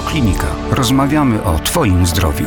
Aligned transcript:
Radioklinika. 0.00 0.46
Rozmawiamy 0.70 1.42
o 1.42 1.58
Twoim 1.58 2.06
zdrowiu. 2.06 2.46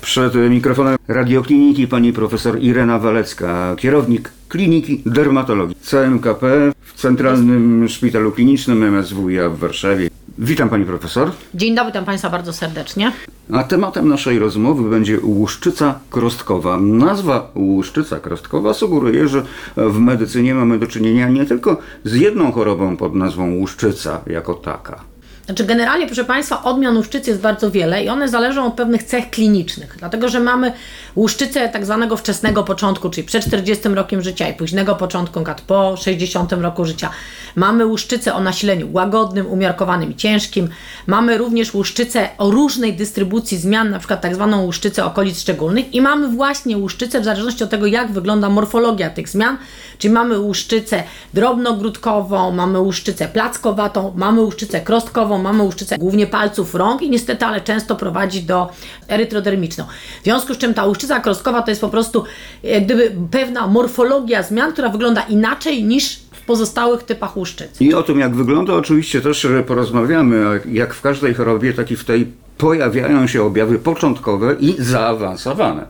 Przed 0.00 0.34
mikrofonem 0.34 0.96
radiokliniki 1.08 1.88
pani 1.88 2.12
profesor 2.12 2.58
Irena 2.60 2.98
Walecka, 2.98 3.76
kierownik 3.76 4.32
Kliniki 4.48 5.02
Dermatologii 5.06 5.76
CMKP 5.80 6.72
w 6.82 6.92
Centralnym 6.94 7.88
Szpitalu 7.88 8.32
Klinicznym 8.32 8.84
MSWiA 8.84 9.48
w 9.48 9.58
Warszawie. 9.58 10.10
Witam 10.38 10.68
pani 10.68 10.84
profesor. 10.84 11.30
Dzień 11.54 11.74
dobry, 11.74 11.92
witam 11.92 12.04
Państwa 12.04 12.30
bardzo 12.30 12.52
serdecznie. 12.52 13.12
A 13.50 13.64
tematem 13.64 14.08
naszej 14.08 14.38
rozmowy 14.38 14.90
będzie 14.90 15.20
łuszczyca 15.20 15.98
krostkowa. 16.10 16.80
Nazwa 16.80 17.50
łuszczyca 17.54 18.20
krostkowa 18.20 18.74
sugeruje, 18.74 19.28
że 19.28 19.42
w 19.76 19.98
medycynie 19.98 20.54
mamy 20.54 20.78
do 20.78 20.86
czynienia 20.86 21.28
nie 21.28 21.44
tylko 21.46 21.76
z 22.04 22.14
jedną 22.14 22.52
chorobą 22.52 22.96
pod 22.96 23.14
nazwą 23.14 23.54
łuszczyca 23.54 24.20
jako 24.26 24.54
taka. 24.54 25.11
Znaczy 25.46 25.64
generalnie, 25.64 26.06
proszę 26.06 26.24
Państwa, 26.24 26.62
odmian 26.62 26.96
łuszczycy 26.96 27.30
jest 27.30 27.42
bardzo 27.42 27.70
wiele 27.70 28.04
i 28.04 28.08
one 28.08 28.28
zależą 28.28 28.66
od 28.66 28.74
pewnych 28.74 29.02
cech 29.02 29.30
klinicznych, 29.30 29.96
dlatego 29.98 30.28
że 30.28 30.40
mamy 30.40 30.72
łuszczycę 31.16 31.68
tak 31.68 31.84
zwanego 31.84 32.16
wczesnego 32.16 32.64
początku, 32.64 33.10
czyli 33.10 33.26
przed 33.26 33.46
40 33.46 33.88
rokiem 33.88 34.22
życia 34.22 34.48
i 34.48 34.54
późnego 34.54 34.94
początku, 34.94 35.34
przykład 35.34 35.60
po 35.60 35.96
60 35.96 36.52
roku 36.52 36.84
życia. 36.84 37.10
Mamy 37.56 37.86
łuszczycę 37.86 38.34
o 38.34 38.40
nasileniu 38.40 38.92
łagodnym, 38.92 39.46
umiarkowanym 39.46 40.10
i 40.10 40.14
ciężkim. 40.14 40.68
Mamy 41.06 41.38
również 41.38 41.74
łuszczycę 41.74 42.28
o 42.38 42.50
różnej 42.50 42.94
dystrybucji 42.94 43.58
zmian, 43.58 43.90
przykład 43.98 44.20
tak 44.20 44.34
zwaną 44.34 44.62
łuszczycę 44.62 45.04
okolic 45.04 45.40
szczególnych 45.40 45.94
i 45.94 46.00
mamy 46.00 46.28
właśnie 46.28 46.78
łuszczycę 46.78 47.20
w 47.20 47.24
zależności 47.24 47.64
od 47.64 47.70
tego, 47.70 47.86
jak 47.86 48.12
wygląda 48.12 48.48
morfologia 48.48 49.10
tych 49.10 49.28
zmian, 49.28 49.56
czyli 49.98 50.14
mamy 50.14 50.38
łuszczycę 50.38 51.02
drobnogródkową, 51.34 52.50
mamy 52.50 52.80
łuszczycę 52.80 53.28
plackowatą, 53.28 54.12
mamy 54.16 54.40
łuszczycę 54.40 54.80
krostkową, 54.80 55.41
mamy 55.42 55.62
łuszczycę 55.62 55.98
głównie 55.98 56.26
palców 56.26 56.74
rąk 56.74 57.02
i 57.02 57.10
niestety, 57.10 57.44
ale 57.44 57.60
często 57.60 57.96
prowadzi 57.96 58.42
do 58.42 58.70
erytrodermiczną. 59.08 59.84
W 60.20 60.24
związku 60.24 60.54
z 60.54 60.58
czym 60.58 60.74
ta 60.74 60.86
łuszczyca 60.86 61.20
krostkowa 61.20 61.62
to 61.62 61.70
jest 61.70 61.80
po 61.80 61.88
prostu 61.88 62.24
jak 62.62 62.84
gdyby 62.84 63.12
pewna 63.30 63.66
morfologia 63.66 64.42
zmian, 64.42 64.72
która 64.72 64.88
wygląda 64.88 65.20
inaczej 65.20 65.84
niż 65.84 66.16
w 66.32 66.44
pozostałych 66.46 67.02
typach 67.02 67.36
łuszczycy. 67.36 67.84
I 67.84 67.94
o 67.94 68.02
tym, 68.02 68.18
jak 68.18 68.34
wygląda, 68.34 68.74
oczywiście 68.74 69.20
też 69.20 69.46
porozmawiamy. 69.66 70.60
Jak 70.68 70.94
w 70.94 71.00
każdej 71.00 71.34
chorobie, 71.34 71.72
tak 71.72 71.90
i 71.90 71.96
w 71.96 72.04
tej 72.04 72.32
pojawiają 72.58 73.26
się 73.26 73.42
objawy 73.42 73.78
początkowe 73.78 74.56
i 74.60 74.76
zaawansowane. 74.78 75.86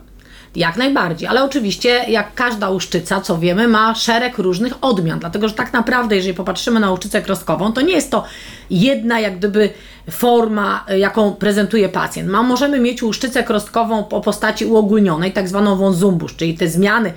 Jak 0.55 0.77
najbardziej, 0.77 1.27
ale 1.27 1.43
oczywiście, 1.43 1.89
jak 2.07 2.33
każda 2.35 2.69
łuszczyca, 2.69 3.21
co 3.21 3.37
wiemy, 3.37 3.67
ma 3.67 3.95
szereg 3.95 4.37
różnych 4.37 4.73
odmian, 4.81 5.19
dlatego 5.19 5.47
że 5.47 5.53
tak 5.53 5.73
naprawdę, 5.73 6.15
jeżeli 6.15 6.33
popatrzymy 6.33 6.79
na 6.79 6.91
łuszczycę 6.91 7.21
krostkową, 7.21 7.73
to 7.73 7.81
nie 7.81 7.93
jest 7.93 8.11
to 8.11 8.23
jedna, 8.81 9.19
jak 9.19 9.37
gdyby, 9.37 9.69
forma, 10.11 10.85
y, 10.91 10.99
jaką 10.99 11.33
prezentuje 11.33 11.89
pacjent. 11.89 12.29
Ma, 12.29 12.43
możemy 12.43 12.79
mieć 12.79 13.03
łuszczycę 13.03 13.43
krostkową 13.43 14.09
o 14.09 14.21
postaci 14.21 14.65
uogólnionej, 14.65 15.31
tak 15.31 15.47
zwaną 15.47 15.75
wązumbusz, 15.75 16.35
czyli 16.35 16.57
te 16.57 16.67
zmiany 16.67 17.13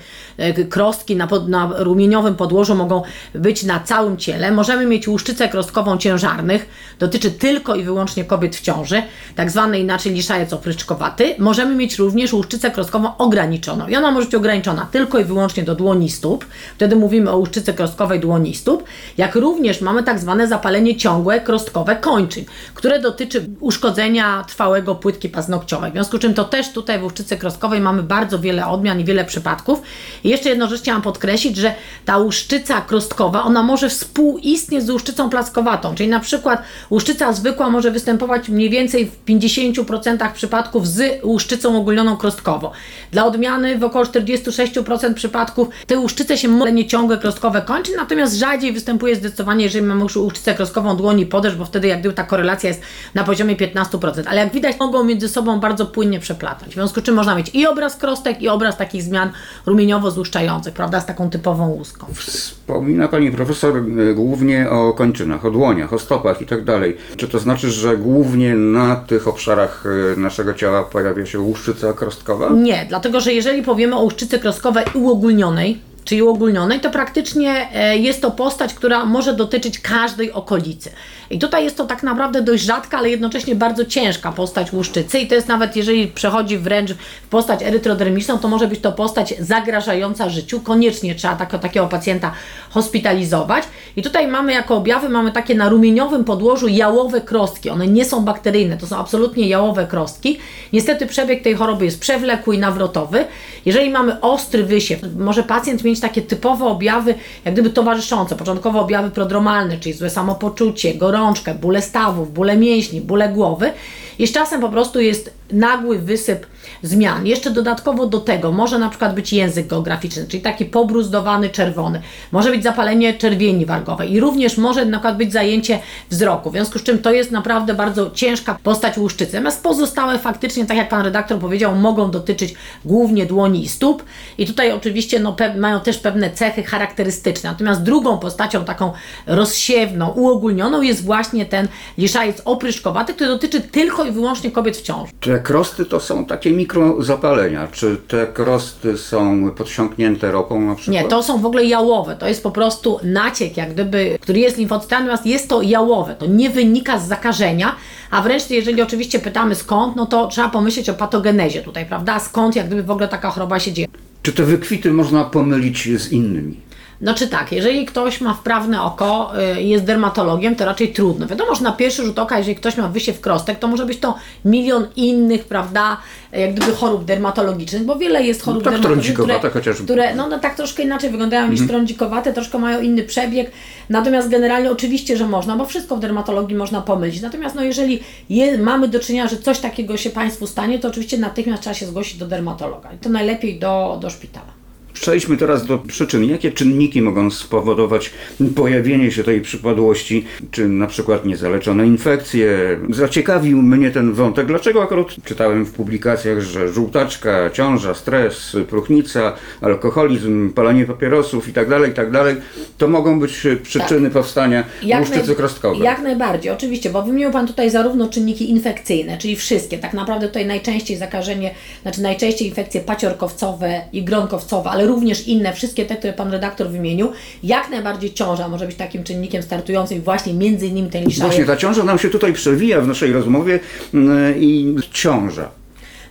y, 0.59 0.65
krostki 0.65 1.17
na, 1.17 1.27
pod, 1.27 1.49
na 1.49 1.71
rumieniowym 1.77 2.35
podłożu 2.35 2.75
mogą 2.75 3.03
być 3.35 3.63
na 3.63 3.81
całym 3.81 4.17
ciele. 4.17 4.53
Możemy 4.53 4.87
mieć 4.87 5.09
łuszczycę 5.09 5.49
krostkową 5.49 5.99
ciężarnych, 5.99 6.69
dotyczy 6.99 7.31
tylko 7.31 7.75
i 7.75 7.83
wyłącznie 7.83 8.25
kobiet 8.25 8.57
w 8.57 8.61
ciąży, 8.61 9.03
tak 9.37 9.51
zwany 9.51 9.79
inaczej 9.79 10.13
liszajec 10.13 10.53
opryszkowaty. 10.53 11.35
Możemy 11.39 11.75
mieć 11.75 11.99
również 11.99 12.33
łuszczycę 12.33 12.71
krostkową 12.71 13.17
ograniczoną 13.17 13.89
i 13.89 13.97
ona 13.97 14.11
może 14.11 14.27
być 14.27 14.35
ograniczona 14.35 14.89
tylko 14.93 15.19
i 15.19 15.25
wyłącznie 15.25 15.63
do 15.63 15.75
dłoni 15.75 16.11
stóp, 16.11 16.45
wtedy 16.75 16.97
mówimy 16.97 17.31
o 17.31 17.37
łuszczycy 17.37 17.75
krostkowej 17.75 18.21
dłoni 18.21 18.55
stóp, 18.55 18.85
jak 19.19 19.35
również 19.35 19.81
mamy 19.81 20.03
tak 20.03 20.19
zwane 20.19 20.49
zapalenie 20.49 20.97
ciągłe 20.97 21.41
krostkowe 21.47 21.97
kończyn, 21.97 22.45
które 22.75 23.01
dotyczy 23.01 23.47
uszkodzenia 23.61 24.45
trwałego 24.49 24.95
płytki 24.95 25.29
paznokciowej. 25.29 25.91
W 25.91 25.95
związku 25.95 26.17
z 26.17 26.21
czym 26.21 26.35
to 26.35 26.45
też 26.45 26.73
tutaj 26.73 26.99
w 26.99 27.03
łuszczycy 27.03 27.37
krostkowej 27.37 27.81
mamy 27.81 28.03
bardzo 28.03 28.39
wiele 28.39 28.67
odmian 28.67 29.01
i 29.01 29.05
wiele 29.05 29.25
przypadków. 29.25 29.83
I 30.25 30.29
jeszcze 30.29 30.49
jedną 30.49 30.69
rzecz 30.69 30.81
chciałam 30.81 31.03
podkreślić, 31.03 31.57
że 31.57 31.75
ta 32.05 32.19
łuszczyca 32.19 32.81
krostkowa, 32.81 33.43
ona 33.43 33.63
może 33.63 33.89
współistnieć 33.89 34.85
z 34.85 34.91
łuszczycą 34.91 35.31
plackowatą, 35.31 35.95
czyli 35.95 36.09
na 36.09 36.21
przykład 36.21 36.63
łuszczyca 36.91 37.33
zwykła 37.33 37.71
może 37.71 37.91
występować 37.91 38.49
mniej 38.49 38.71
więcej 38.71 39.07
w 39.07 39.25
50% 39.25 40.33
przypadków 40.33 40.89
z 40.89 41.25
łuszczycą 41.25 41.77
ogólnioną 41.79 42.17
krostkowo. 42.17 42.73
Dla 43.11 43.27
odmiany 43.27 43.79
w 43.79 43.85
około 43.85 44.05
46% 44.05 45.15
przypadków 45.15 45.69
te 45.87 45.99
łuszczyce 45.99 46.39
się 46.39 46.49
może 46.49 46.73
nie 46.73 46.87
ciągłe 46.87 47.19
krostkowe 47.19 47.63
kończy, 47.63 47.93
natomiast 47.97 48.37
rzadziej 48.37 48.73
występuje 48.73 49.17
zdecydowanie, 49.17 49.65
jeżeli 49.65 49.87
mamy 49.87 50.05
łuszczycę 50.17 50.55
krostkową 50.55 50.97
dłoni 50.97 51.26
podeszw, 51.27 51.59
bo 51.59 51.65
wtedy 51.65 51.89
jak 51.89 52.01
gdyby 52.01 52.15
ta 52.15 52.25
korelacja 52.25 52.69
jest 52.69 52.83
na 53.15 53.25
poziomie 53.25 53.57
15%, 53.57 54.23
ale 54.27 54.41
jak 54.41 54.53
widać 54.53 54.79
mogą 54.81 55.05
między 55.05 55.29
sobą 55.29 55.61
bardzo 55.61 55.87
płynnie 55.87 56.21
przeplatać, 56.21 56.71
w 56.71 56.75
związku 56.75 57.01
z 57.01 57.03
czym 57.03 57.15
można 57.15 57.35
mieć 57.35 57.51
i 57.55 57.67
obraz 57.67 57.97
krostek 57.97 58.43
i 58.43 58.49
obraz 58.49 58.77
takich 58.77 59.03
zmian 59.03 59.31
rumieniowo-złuszczających, 59.67 60.73
prawda, 60.73 61.01
z 61.01 61.07
taką 61.07 61.31
typową 61.31 61.69
łuską. 61.69 62.07
Wspomina 62.15 63.09
pani 63.09 63.31
profesor 63.31 63.77
e, 63.77 64.15
głównie 64.15 64.71
o 64.71 64.93
kończynach, 64.93 65.45
o 65.45 65.51
dłoniach, 65.51 65.93
o 65.93 65.99
stopach 65.99 66.43
i 66.43 66.47
tak 66.47 66.65
dalej. 66.65 66.97
Czy 67.17 67.29
to 67.29 67.39
znaczy, 67.39 67.71
że 67.71 67.97
głównie 67.97 68.55
na 68.55 68.97
tych 68.97 69.29
obszarach 69.29 69.85
e, 70.17 70.21
naszego 70.21 70.55
ciała 70.55 70.83
pojawia 70.83 71.27
się 71.27 71.41
łuszczyca 71.41 71.93
krostkowa? 71.93 72.51
Nie, 72.51 72.87
dlatego 72.89 73.21
że 73.21 73.33
jeżeli 73.33 73.63
powiemy 73.63 73.97
o 73.97 74.03
łuszczycy 74.03 74.39
krostkowej 74.39 74.85
uogólnionej, 74.95 75.79
czyli 76.07 76.23
uogólnionej, 76.23 76.81
to 76.81 76.91
praktycznie 76.91 77.69
e, 77.75 77.99
jest 77.99 78.23
to 78.23 78.31
postać, 78.31 78.75
która 78.75 79.05
może 79.05 79.35
dotyczyć 79.35 79.79
każdej 79.79 80.33
okolicy. 80.33 80.91
I 81.31 81.39
tutaj 81.39 81.65
jest 81.65 81.77
to 81.77 81.85
tak 81.85 82.03
naprawdę 82.03 82.43
dość 82.43 82.65
rzadka, 82.65 82.99
ale 82.99 83.11
jednocześnie 83.11 83.55
bardzo 83.55 83.85
ciężka 83.85 84.33
postać 84.33 84.73
łuszczycy 84.73 85.19
i 85.19 85.27
to 85.27 85.35
jest 85.35 85.49
nawet, 85.49 85.77
jeżeli 85.77 86.09
przechodzi 86.09 86.59
wręcz 86.59 86.93
w 86.93 87.29
postać 87.29 87.63
erytrodermiczną, 87.63 88.39
to 88.39 88.49
może 88.49 88.69
być 88.69 88.81
to 88.81 88.93
postać 88.93 89.35
zagrażająca 89.39 90.29
życiu. 90.29 90.61
Koniecznie 90.61 91.15
trzeba 91.15 91.37
tak, 91.37 91.61
takiego 91.61 91.87
pacjenta 91.87 92.33
hospitalizować. 92.71 93.65
I 93.97 94.03
tutaj 94.03 94.29
mamy 94.29 94.53
jako 94.53 94.77
objawy, 94.77 95.09
mamy 95.09 95.33
takie 95.33 95.55
na 95.55 95.69
rumieniowym 95.69 96.25
podłożu 96.25 96.69
jałowe 96.69 97.21
krostki. 97.21 97.71
One 97.71 97.87
nie 97.87 98.05
są 98.05 98.25
bakteryjne, 98.25 98.77
to 98.77 98.87
są 98.87 98.97
absolutnie 98.97 99.49
jałowe 99.49 99.87
krostki. 99.87 100.39
Niestety 100.73 101.07
przebieg 101.07 101.43
tej 101.43 101.55
choroby 101.55 101.85
jest 101.85 102.01
przewlekły 102.01 102.55
i 102.55 102.59
nawrotowy. 102.59 103.25
Jeżeli 103.65 103.91
mamy 103.91 104.21
ostry 104.21 104.65
wysiew, 104.65 105.01
może 105.19 105.43
pacjent 105.43 105.85
mieć 105.85 105.96
takie 106.01 106.23
typowe 106.23 106.65
objawy, 106.65 107.15
jak 107.45 107.55
gdyby 107.55 107.71
towarzyszące, 107.71 108.37
początkowo 108.37 108.81
objawy 108.81 109.11
prodromalne, 109.11 109.79
czyli 109.79 109.93
złe 109.93 110.11
samopoczucie, 110.11 110.95
gorączkę, 110.95 111.55
bóle 111.55 111.83
stawów, 111.83 112.33
bóle 112.33 112.57
mięśni, 112.57 113.01
bóle 113.01 113.29
głowy. 113.29 113.73
I 114.19 114.27
z 114.27 114.33
czasem 114.33 114.61
po 114.61 114.69
prostu 114.69 115.01
jest 115.01 115.35
nagły 115.53 115.99
wysyp 115.99 116.47
zmian. 116.83 117.27
Jeszcze 117.27 117.51
dodatkowo 117.51 118.07
do 118.07 118.21
tego 118.21 118.53
może 118.53 118.79
na 118.79 118.89
przykład 118.89 119.15
być 119.15 119.33
język 119.33 119.67
geograficzny, 119.67 120.27
czyli 120.29 120.43
taki 120.43 120.65
pobruzdowany 120.65 121.51
czerwony. 121.51 122.03
Może 122.33 122.51
być 122.51 122.63
zapalenie 122.63 123.15
czerwieni 123.15 123.67
wargowej 123.67 124.13
i 124.13 124.21
również 124.21 124.59
może 124.59 124.85
na 124.85 124.99
przykład 124.99 125.17
być 125.17 125.33
zajęcie 125.33 125.79
wzroku. 126.11 126.51
W 126.51 126.53
związku 126.53 126.79
z 126.79 126.83
czym 126.83 126.99
to 126.99 127.13
jest 127.13 127.31
naprawdę 127.31 127.75
bardzo 127.75 128.11
ciężka 128.11 128.59
postać 128.63 128.99
łuszczycy. 128.99 129.33
Natomiast 129.33 129.63
pozostałe 129.63 130.19
faktycznie, 130.19 130.67
tak 130.67 130.77
jak 130.77 130.89
Pan 130.89 131.05
redaktor 131.05 131.39
powiedział, 131.39 131.77
mogą 131.77 132.11
dotyczyć 132.11 132.55
głównie 132.85 133.27
dłoni 133.27 133.65
i 133.65 133.69
stóp. 133.69 134.05
I 134.39 134.47
tutaj 134.47 134.73
oczywiście 134.73 135.21
no, 135.21 135.37
mają 135.59 135.81
też 135.81 135.99
pewne 135.99 136.31
cechy 136.31 136.63
charakterystyczne. 136.63 137.51
Natomiast 137.51 137.83
drugą 137.83 138.19
postacią 138.19 138.65
taką 138.65 138.93
rozsiewną, 139.27 140.09
uogólnioną 140.09 140.83
jest 140.83 141.05
właśnie 141.05 141.47
ten 141.47 141.69
liszajec 141.99 142.43
opryszkowaty, 142.45 143.15
który 143.15 143.31
dotyczy 143.31 143.61
tylko 143.61 144.05
i 144.05 144.13
wyłącznie 144.13 144.51
kobiet 144.51 144.77
w 144.77 144.83
ciąży. 144.83 145.13
Te 145.37 145.43
krosty 145.43 145.85
to 145.85 146.01
są 146.01 146.25
takie 146.25 146.51
mikrozapalenia. 146.51 147.69
Czy 147.73 147.97
te 148.09 148.27
krosty 148.27 148.99
są 148.99 149.51
podsiąknięte 149.51 150.33
ropą 150.33 150.61
na 150.61 150.75
przykład? 150.75 151.03
Nie, 151.03 151.09
to 151.09 151.23
są 151.23 151.39
w 151.39 151.47
ogóle 151.47 151.65
jałowe. 151.65 152.17
To 152.17 152.29
jest 152.29 152.43
po 152.43 152.51
prostu 152.51 153.01
naciek, 153.03 153.57
jak 153.57 153.73
gdyby, 153.73 154.19
który 154.21 154.39
jest 154.39 154.59
limfocytami, 154.59 155.03
natomiast 155.03 155.27
jest 155.27 155.49
to 155.49 155.63
jałowe. 155.63 156.15
To 156.19 156.27
nie 156.27 156.51
wynika 156.51 156.99
z 156.99 157.09
zakażenia, 157.09 157.77
a 158.11 158.23
wręcz 158.23 158.51
jeżeli 158.51 158.83
oczywiście 158.83 159.19
pytamy 159.19 159.55
skąd, 159.55 159.97
no 159.97 160.07
to 160.07 160.27
trzeba 160.27 160.49
pomyśleć 160.49 160.91
o 160.91 160.95
patogenezie 160.95 161.63
tutaj, 161.63 161.87
prawda? 161.87 162.21
Skąd 162.21 162.57
jak 162.57 162.67
gdyby 162.67 162.83
w 162.83 162.91
ogóle 162.91 163.09
taka 163.09 163.31
choroba 163.31 163.61
się 163.61 163.73
dzieje. 163.73 163.89
Czy 164.23 164.33
te 164.33 164.43
wykwity 164.43 164.93
można 164.93 165.25
pomylić 165.25 165.89
z 166.01 166.13
innymi? 166.13 166.66
Znaczy 167.01 167.29
tak, 167.29 167.53
jeżeli 167.53 167.87
ktoś 167.87 168.21
ma 168.21 168.35
wprawne 168.35 168.83
oko 168.83 169.33
y, 169.57 169.63
jest 169.63 169.85
dermatologiem, 169.85 170.57
to 170.57 170.65
raczej 170.65 170.93
trudno. 170.93 171.27
Wiadomo, 171.27 171.55
że 171.55 171.63
na 171.63 171.73
pierwszy 171.73 172.05
rzut 172.05 172.19
oka, 172.19 172.39
jeżeli 172.39 172.57
ktoś 172.57 172.77
ma 172.77 172.89
wysiew 172.89 173.21
krostek, 173.21 173.59
to 173.59 173.69
może 173.69 173.87
być 173.87 173.99
to 173.99 174.15
milion 174.45 174.87
innych, 174.97 175.45
prawda, 175.45 175.97
jak 176.33 176.55
gdyby 176.55 176.73
chorób 176.73 177.05
dermatologicznych, 177.05 177.85
bo 177.85 177.97
wiele 177.97 178.23
jest 178.23 178.43
chorób 178.43 178.65
tak 178.65 178.73
dermatologicznych, 178.73 179.17
trądzikowate 179.17 179.51
chociażby. 179.51 179.85
które 179.85 180.15
no, 180.15 180.29
no 180.29 180.39
tak 180.39 180.55
troszkę 180.55 180.83
inaczej 180.83 181.11
wyglądają 181.11 181.49
niż 181.49 181.67
trądzikowate, 181.67 182.33
troszkę 182.33 182.59
mają 182.59 182.81
inny 182.81 183.03
przebieg, 183.03 183.51
natomiast 183.89 184.29
generalnie 184.29 184.71
oczywiście, 184.71 185.17
że 185.17 185.29
można, 185.29 185.57
bo 185.57 185.67
wszystko 185.67 185.97
w 185.97 186.01
dermatologii 186.01 186.57
można 186.57 186.81
pomylić. 186.81 187.23
Natomiast 187.23 187.55
no, 187.55 187.65
jeżeli 187.65 188.01
je, 188.31 188.59
mamy 188.59 188.89
do 188.89 189.01
czynienia, 189.01 189.29
że 189.29 189.37
coś 189.37 189.59
takiego 189.59 189.97
się 189.97 190.11
Państwu 190.11 190.47
stanie, 190.47 190.79
to 190.79 190.89
oczywiście 190.89 191.19
natychmiast 191.19 191.63
trzeba 191.63 191.75
się 191.75 191.87
zgłosić 191.87 192.19
do 192.19 192.27
dermatologa 192.27 192.93
i 192.93 192.99
to 192.99 193.09
najlepiej 193.09 193.59
do, 193.59 193.99
do 194.01 194.11
szpitala. 194.11 194.56
Przejdźmy 195.01 195.37
teraz 195.37 195.67
do 195.67 195.79
przyczyn. 195.79 196.25
Jakie 196.25 196.53
czynniki 196.53 197.03
mogą 197.03 197.31
spowodować 197.31 198.11
pojawienie 198.57 199.11
się 199.11 199.25
tej 199.25 199.41
przypadłości, 199.41 200.25
czy 200.51 200.69
na 200.69 200.87
przykład 200.87 201.27
niezaleczone 201.27 201.87
infekcje? 201.87 202.79
Zaciekawił 202.91 203.63
mnie 203.63 203.91
ten 203.91 204.13
wątek. 204.13 204.47
Dlaczego 204.47 204.83
akurat 204.83 205.07
czytałem 205.25 205.67
w 205.67 205.73
publikacjach, 205.73 206.41
że 206.41 206.69
żółtaczka, 206.69 207.51
ciąża, 207.51 207.95
stres, 207.95 208.57
próchnica, 208.69 209.33
alkoholizm, 209.61 210.53
palenie 210.53 210.85
papierosów 210.85 211.49
itd., 211.49 211.81
itd. 211.89 212.37
to 212.79 212.89
mogą 212.89 213.21
być 213.21 213.47
przyczyny 213.63 214.11
powstania 214.11 214.65
łuszczycy 215.01 215.33
naj- 215.33 215.37
krostkowej. 215.37 215.81
Jak 215.81 216.03
najbardziej, 216.03 216.53
oczywiście, 216.53 216.91
bo 216.91 217.03
wymienił 217.03 217.31
Pan 217.31 217.47
tutaj 217.47 217.71
zarówno 217.71 218.09
czynniki 218.09 218.51
infekcyjne, 218.51 219.19
czyli 219.19 219.37
wszystkie, 219.37 219.79
tak 219.79 219.95
naprawdę 219.95 220.29
tutaj 220.29 220.47
najczęściej 220.47 220.97
zakażenie, 220.97 221.55
znaczy 221.83 222.03
najczęściej 222.03 222.49
infekcje 222.49 222.81
paciorkowcowe 222.81 223.81
i 223.93 224.05
gronkowcowe, 224.05 224.71
ale 224.71 224.86
również 224.87 225.29
inne, 225.29 225.53
wszystkie 225.53 225.87
te, 225.87 225.97
które 225.97 226.13
Pan 226.13 226.31
redaktor 226.33 226.69
wymienił, 226.69 227.13
jak 227.43 227.71
najbardziej 227.71 228.13
ciąża 228.13 228.49
może 228.49 228.67
być 228.67 228.77
takim 228.77 229.05
czynnikiem 229.05 229.43
startującym 229.43 230.03
właśnie 230.03 230.35
między 230.35 230.67
innymi 230.67 230.91
ten 230.91 231.05
liszajek. 231.05 231.31
Właśnie 231.31 231.45
ta 231.45 231.57
ciąża 231.57 231.85
nam 231.85 231.99
się 231.99 232.09
tutaj 232.09 232.33
przewija 232.33 232.81
w 232.81 232.89
naszej 232.89 233.13
rozmowie 233.13 233.61
mm, 233.95 234.41
i 234.41 234.77
ciąża. 234.93 235.51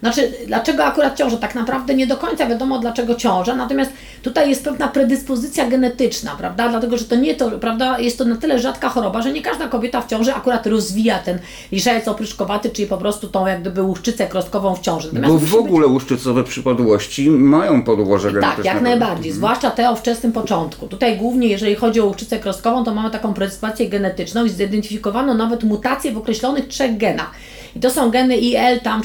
Znaczy, 0.06 0.32
dlaczego 0.48 0.86
akurat 0.86 1.18
ciąża? 1.18 1.38
Tak 1.38 1.56
naprawdę 1.56 1.94
nie 1.94 2.08
do 2.08 2.18
końca 2.18 2.48
wiadomo, 2.48 2.80
dlaczego 2.80 3.16
ciąża, 3.16 3.56
natomiast 3.56 3.92
tutaj 4.22 4.50
jest 4.50 4.64
pewna 4.64 4.88
predyspozycja 4.88 5.68
genetyczna, 5.70 6.36
prawda? 6.38 6.70
Dlatego, 6.70 6.98
że 6.98 7.06
to 7.06 7.16
nie 7.16 7.36
to, 7.36 7.52
prawda, 7.52 8.00
jest 8.00 8.18
to 8.18 8.26
na 8.26 8.36
tyle 8.36 8.60
rzadka 8.60 8.90
choroba, 8.90 9.22
że 9.22 9.32
nie 9.32 9.42
każda 9.42 9.68
kobieta 9.68 10.02
w 10.02 10.08
ciąży 10.10 10.34
akurat 10.34 10.68
rozwija 10.68 11.20
ten 11.20 11.40
liszajec 11.72 12.08
opryszkowaty, 12.08 12.70
czyli 12.70 12.88
po 12.88 12.98
prostu 12.98 13.28
tą 13.28 13.48
jak 13.48 13.62
gdyby 13.62 13.82
łuszczycę 13.84 14.28
krostkową 14.28 14.76
w 14.76 14.80
ciąży. 14.82 15.08
Natomiast 15.08 15.34
Bo 15.34 15.40
w 15.40 15.42
musi 15.42 15.56
być- 15.56 15.66
ogóle 15.66 15.88
łuszczycowe 15.88 16.44
przypadłości 16.44 17.30
mają 17.30 17.84
podłoże 17.84 18.32
genetyczne. 18.32 18.56
tak, 18.64 18.66
jak 18.66 18.82
najbardziej, 18.82 19.32
zwłaszcza 19.32 19.72
te 19.72 19.90
o 19.90 19.96
wczesnym 19.96 20.32
początku. 20.32 20.88
Tutaj 20.88 21.18
głównie, 21.18 21.48
jeżeli 21.48 21.76
chodzi 21.76 22.02
o 22.02 22.06
łuszczycę 22.06 22.40
krostkową, 22.40 22.84
to 22.84 22.94
mamy 22.96 23.10
taką 23.12 23.34
predyspozycję 23.34 23.90
genetyczną 23.90 24.46
i 24.46 24.50
zidentyfikowano 24.50 25.34
nawet 25.34 25.64
mutacje 25.64 26.12
w 26.12 26.18
określonych 26.18 26.68
trzech 26.68 26.98
genach. 26.98 27.32
I 27.76 27.80
to 27.80 27.90
są 27.90 28.10
geny 28.12 28.38
IL 28.38 28.80
tam 28.84 29.04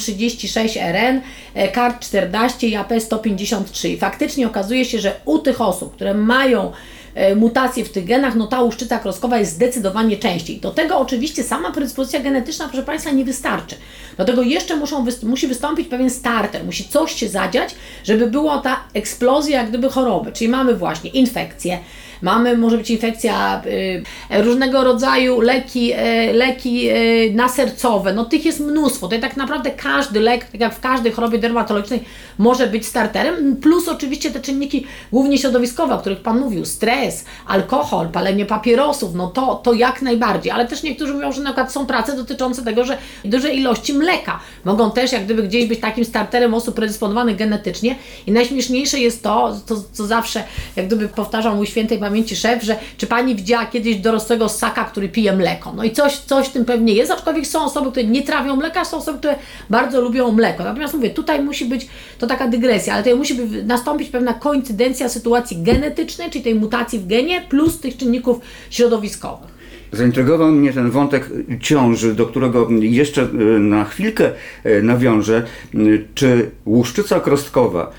36RN, 0.90 1.20
e, 1.54 1.72
CART14 1.72 2.66
i 2.66 2.76
AP153. 2.76 3.88
I 3.88 3.98
faktycznie 3.98 4.46
okazuje 4.46 4.84
się, 4.84 4.98
że 4.98 5.20
u 5.24 5.38
tych 5.38 5.60
osób, 5.60 5.94
które 5.94 6.14
mają 6.14 6.72
e, 7.14 7.34
mutacje 7.34 7.84
w 7.84 7.92
tych 7.92 8.04
genach, 8.04 8.34
no 8.34 8.46
ta 8.46 8.62
łuszczyca 8.62 8.98
kroskowa 8.98 9.38
jest 9.38 9.52
zdecydowanie 9.52 10.16
częściej. 10.16 10.60
Do 10.60 10.70
tego 10.70 10.98
oczywiście 10.98 11.42
sama 11.42 11.72
predyspozycja 11.72 12.20
genetyczna, 12.20 12.68
proszę 12.68 12.82
Państwa, 12.82 13.10
nie 13.10 13.24
wystarczy. 13.24 13.76
Do 14.18 14.24
tego 14.24 14.42
jeszcze 14.42 14.76
muszą 14.76 15.06
musi 15.22 15.46
wystąpić 15.46 15.88
pewien 15.88 16.10
starter, 16.10 16.64
musi 16.64 16.88
coś 16.88 17.12
się 17.12 17.28
zadziać, 17.28 17.74
żeby 18.04 18.26
była 18.26 18.58
ta 18.58 18.80
eksplozja 18.94 19.60
jak 19.60 19.68
gdyby 19.68 19.90
choroby. 19.90 20.32
Czyli 20.32 20.48
mamy 20.48 20.74
właśnie 20.74 21.10
infekcje, 21.10 21.78
mamy 22.22 22.56
może 22.56 22.78
być 22.78 22.90
infekcja, 22.90 23.62
y, 23.66 24.42
różnego 24.42 24.84
rodzaju 24.84 25.40
leki, 25.40 25.92
y, 25.92 26.32
leki 26.32 26.90
y, 26.90 27.32
nasercowe, 27.34 28.12
no 28.14 28.24
tych 28.24 28.44
jest 28.44 28.60
mnóstwo. 28.60 29.08
To 29.08 29.18
tak 29.18 29.36
naprawdę 29.36 29.70
każdy 29.70 30.20
lek, 30.20 30.44
tak 30.44 30.60
jak 30.60 30.74
w 30.74 30.80
każdej 30.80 31.12
chorobie 31.12 31.38
dermatologicznej, 31.38 32.04
może 32.38 32.66
być 32.66 32.86
starterem, 32.86 33.56
plus 33.56 33.88
oczywiście 33.88 34.30
te 34.30 34.40
czynniki 34.40 34.86
głównie 35.12 35.38
środowiskowe, 35.38 35.94
o 35.94 35.98
których 35.98 36.20
Pan 36.20 36.40
mówił, 36.40 36.64
stres, 36.64 37.24
alkohol, 37.46 38.08
palenie 38.08 38.46
papierosów, 38.46 39.14
no 39.14 39.26
to, 39.26 39.54
to 39.54 39.72
jak 39.72 40.02
najbardziej, 40.02 40.52
ale 40.52 40.68
też 40.68 40.82
niektórzy 40.82 41.14
mówią, 41.14 41.32
że 41.32 41.42
na 41.42 41.50
przykład 41.50 41.72
są 41.72 41.86
prace 41.86 42.16
dotyczące 42.16 42.62
tego, 42.62 42.84
że 42.84 42.98
duże 43.24 43.54
ilości 43.54 43.94
mleka. 43.94 44.40
Mogą 44.64 44.90
też 44.90 45.12
jak 45.12 45.24
gdyby 45.24 45.42
gdzieś 45.42 45.66
być 45.66 45.80
takim 45.80 46.04
starterem 46.04 46.54
osób 46.54 46.74
predysponowanych 46.74 47.36
genetycznie. 47.36 47.96
I 48.26 48.32
najśmieszniejsze 48.32 48.98
jest 48.98 49.22
to, 49.22 49.56
to 49.66 49.76
co 49.92 50.06
zawsze 50.06 50.44
jak 50.76 50.86
gdyby 50.86 51.08
powtarzał 51.08 51.56
mój 51.56 51.66
świętej 51.66 51.98
szef, 52.36 52.62
że 52.62 52.76
czy 52.96 53.06
Pani 53.06 53.36
widziała 53.36 53.66
kiedyś 53.66 53.96
dorosłego 53.96 54.48
ssaka, 54.48 54.84
który 54.84 55.08
pije 55.08 55.32
mleko? 55.32 55.72
No 55.72 55.84
i 55.84 55.90
coś, 55.90 56.16
coś 56.16 56.46
w 56.46 56.52
tym 56.52 56.64
pewnie 56.64 56.92
jest, 56.92 57.12
aczkolwiek 57.12 57.46
są 57.46 57.64
osoby, 57.64 57.90
które 57.90 58.06
nie 58.06 58.22
trawią 58.22 58.56
mleka, 58.56 58.84
są 58.84 58.96
osoby, 58.96 59.18
które 59.18 59.36
bardzo 59.70 60.00
lubią 60.00 60.32
mleko. 60.32 60.64
Natomiast 60.64 60.94
mówię, 60.94 61.10
tutaj 61.10 61.42
musi 61.42 61.64
być 61.64 61.88
to 62.18 62.26
taka 62.26 62.48
dygresja, 62.48 62.94
ale 62.94 63.02
tutaj 63.02 63.18
musi 63.18 63.38
nastąpić 63.64 64.08
pewna 64.08 64.34
koincydencja 64.34 65.08
sytuacji 65.08 65.62
genetycznej, 65.62 66.30
czyli 66.30 66.44
tej 66.44 66.54
mutacji 66.54 66.98
w 66.98 67.06
genie, 67.06 67.40
plus 67.48 67.80
tych 67.80 67.96
czynników 67.96 68.40
środowiskowych. 68.70 69.49
Zaintrygował 69.92 70.52
mnie 70.52 70.72
ten 70.72 70.90
wątek 70.90 71.30
ciąży, 71.60 72.14
do 72.14 72.26
którego 72.26 72.68
jeszcze 72.80 73.22
y, 73.22 73.26
na 73.58 73.84
chwilkę 73.84 74.30
y, 74.66 74.82
nawiążę. 74.82 75.42
Y, 75.74 76.04
Czy 76.14 76.50
łuszczyca 76.66 77.20
krostkowa, 77.20 77.90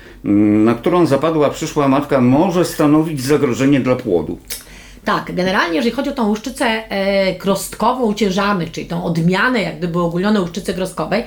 na 0.64 0.74
którą 0.74 1.06
zapadła 1.06 1.50
przyszła 1.50 1.88
matka, 1.88 2.20
może 2.20 2.64
stanowić 2.64 3.22
zagrożenie 3.22 3.80
dla 3.80 3.96
płodu? 3.96 4.38
Tak, 5.04 5.34
generalnie 5.34 5.76
jeżeli 5.76 5.94
chodzi 5.94 6.10
o 6.10 6.12
tą 6.12 6.28
łuszczycę 6.28 6.64
e, 6.64 7.34
krostkową 7.34 8.02
u 8.02 8.14
ciężarnych, 8.14 8.70
czyli 8.70 8.86
tą 8.86 9.04
odmianę 9.04 9.62
jak 9.62 9.78
gdyby 9.78 10.00
ogólnionej 10.00 10.42
łuszczycy 10.42 10.74
krostkowej, 10.74 11.24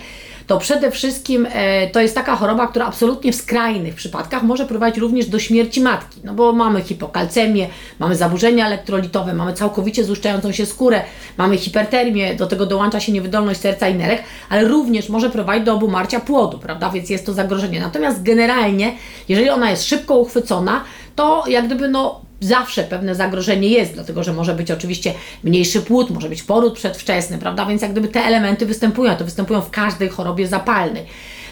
to 0.48 0.58
przede 0.58 0.92
wszystkim 0.92 1.48
e, 1.54 1.88
to 1.90 2.02
jest 2.02 2.16
taka 2.16 2.36
choroba, 2.36 2.68
która 2.68 2.86
absolutnie 2.86 3.32
w 3.32 3.36
skrajnych 3.36 3.96
przypadkach 3.96 4.44
może 4.44 4.66
prowadzić 4.66 4.98
również 4.98 5.26
do 5.26 5.40
śmierci 5.40 5.82
matki, 5.82 6.22
no 6.24 6.34
bo 6.34 6.54
mamy 6.54 6.82
hipokalcemię, 6.82 7.68
mamy 8.00 8.16
zaburzenia 8.16 8.68
elektrolitowe, 8.68 9.34
mamy 9.34 9.54
całkowicie 9.54 10.04
złuszczającą 10.04 10.52
się 10.52 10.66
skórę, 10.66 11.02
mamy 11.38 11.58
hipertermię, 11.58 12.36
do 12.36 12.48
tego 12.48 12.66
dołącza 12.66 13.00
się 13.00 13.12
niewydolność 13.12 13.60
serca 13.60 13.90
i 13.90 13.96
nerek, 13.96 14.24
ale 14.50 14.68
również 14.68 15.10
może 15.10 15.30
prowadzić 15.30 15.66
do 15.66 15.74
obumarcia 15.74 16.20
płodu, 16.20 16.58
prawda, 16.58 16.90
więc 16.90 17.10
jest 17.10 17.26
to 17.26 17.34
zagrożenie. 17.34 17.80
Natomiast 17.80 18.24
generalnie, 18.24 18.94
jeżeli 19.30 19.50
ona 19.50 19.72
jest 19.72 19.88
szybko 19.88 20.18
uchwycona, 20.18 20.84
to 21.16 21.44
jak 21.48 21.66
gdyby 21.66 21.88
no 21.88 22.25
zawsze 22.40 22.84
pewne 22.84 23.16
zagrożenie 23.16 23.68
jest, 23.68 23.94
dlatego 23.94 24.24
że 24.24 24.34
może 24.34 24.54
być 24.54 24.72
oczywiście 24.72 25.14
mniejszy 25.44 25.82
płód, 25.82 26.10
może 26.10 26.30
być 26.30 26.44
poród 26.44 26.74
przedwczesny, 26.74 27.38
prawda? 27.38 27.66
Więc 27.66 27.82
jak 27.82 27.92
gdyby 27.92 28.08
te 28.08 28.20
elementy 28.20 28.66
występują, 28.66 29.16
to 29.16 29.26
występują 29.26 29.62
w 29.62 29.70
każdej 29.70 30.10
chorobie 30.10 30.48
zapalnej. 30.48 31.06